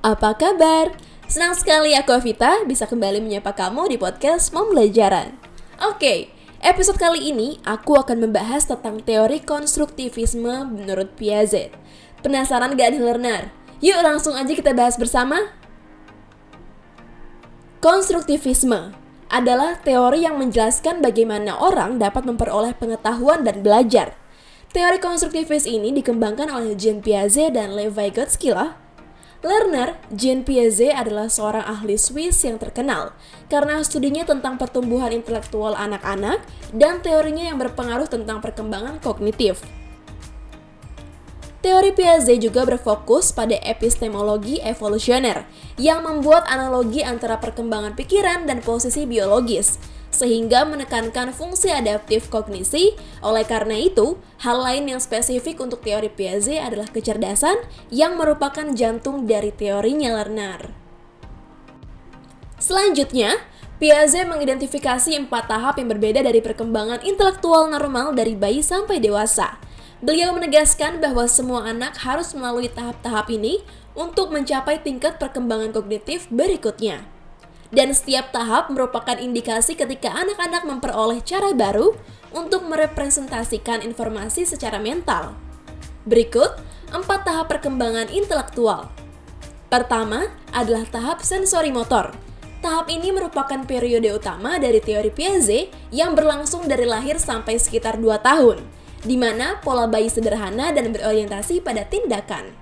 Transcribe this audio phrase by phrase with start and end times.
[0.00, 0.96] apa kabar?
[1.28, 5.36] Senang sekali aku Avita bisa kembali menyapa kamu di podcast Pembelajaran.
[5.76, 6.32] Oke,
[6.64, 11.68] episode kali ini aku akan membahas tentang teori konstruktivisme menurut Piaget.
[12.24, 13.52] Penasaran gak nih learner?
[13.84, 15.52] Yuk langsung aja kita bahas bersama.
[17.84, 18.96] Konstruktivisme
[19.28, 24.16] adalah teori yang menjelaskan bagaimana orang dapat memperoleh pengetahuan dan belajar.
[24.72, 28.88] Teori konstruktivis ini dikembangkan oleh Jean Piaget dan Levi Gottskila
[29.40, 33.16] Lerner, Jean Piaget adalah seorang ahli Swiss yang terkenal
[33.48, 36.44] karena studinya tentang pertumbuhan intelektual anak-anak
[36.76, 39.64] dan teorinya yang berpengaruh tentang perkembangan kognitif.
[41.60, 45.44] Teori Piaget juga berfokus pada epistemologi evolusioner
[45.76, 49.76] yang membuat analogi antara perkembangan pikiran dan posisi biologis,
[50.08, 52.96] sehingga menekankan fungsi adaptif kognisi.
[53.20, 57.60] Oleh karena itu, hal lain yang spesifik untuk teori Piaget adalah kecerdasan
[57.92, 60.72] yang merupakan jantung dari teorinya Lerner.
[62.56, 63.36] Selanjutnya,
[63.76, 69.60] Piaget mengidentifikasi empat tahap yang berbeda dari perkembangan intelektual normal dari bayi sampai dewasa.
[70.00, 73.60] Beliau menegaskan bahwa semua anak harus melalui tahap-tahap ini
[73.92, 77.04] untuk mencapai tingkat perkembangan kognitif berikutnya
[77.70, 81.94] dan setiap tahap merupakan indikasi ketika anak-anak memperoleh cara baru
[82.34, 85.34] untuk merepresentasikan informasi secara mental.
[86.06, 86.58] Berikut,
[86.90, 88.90] empat tahap perkembangan intelektual.
[89.70, 92.10] Pertama adalah tahap sensori motor.
[92.60, 98.20] Tahap ini merupakan periode utama dari teori Piaget yang berlangsung dari lahir sampai sekitar 2
[98.20, 98.60] tahun,
[99.04, 102.52] di mana pola bayi sederhana dan berorientasi pada tindakan.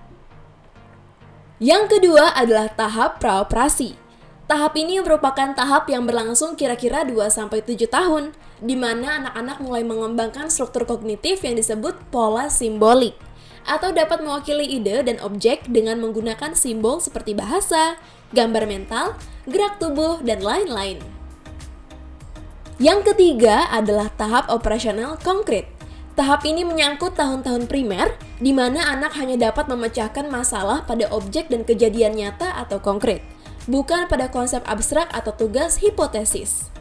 [1.59, 4.09] Yang kedua adalah tahap praoperasi
[4.49, 8.33] Tahap ini merupakan tahap yang berlangsung kira-kira 2-7 tahun,
[8.65, 13.13] di mana anak-anak mulai mengembangkan struktur kognitif yang disebut pola simbolik,
[13.69, 18.01] atau dapat mewakili ide dan objek dengan menggunakan simbol seperti bahasa,
[18.33, 20.97] gambar mental, gerak tubuh, dan lain-lain.
[22.81, 25.78] Yang ketiga adalah tahap operasional konkret.
[26.19, 28.11] Tahap ini menyangkut tahun-tahun primer,
[28.43, 33.23] di mana anak hanya dapat memecahkan masalah pada objek dan kejadian nyata atau konkret
[33.69, 36.73] bukan pada konsep abstrak atau tugas hipotesis.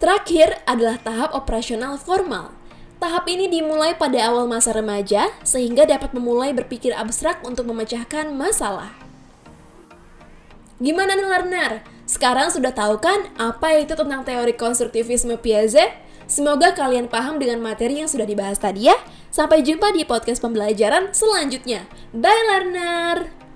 [0.00, 2.56] Terakhir adalah tahap operasional formal.
[2.98, 8.90] Tahap ini dimulai pada awal masa remaja sehingga dapat memulai berpikir abstrak untuk memecahkan masalah.
[10.82, 11.72] Gimana nih learner?
[12.08, 16.07] Sekarang sudah tahu kan apa itu tentang teori konstruktivisme Piaget?
[16.28, 18.96] Semoga kalian paham dengan materi yang sudah dibahas tadi ya.
[19.32, 21.88] Sampai jumpa di podcast pembelajaran selanjutnya.
[22.12, 23.47] Bye learner!